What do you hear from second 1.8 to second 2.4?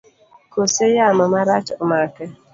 omake?